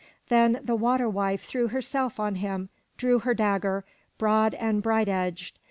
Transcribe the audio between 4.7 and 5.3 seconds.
bright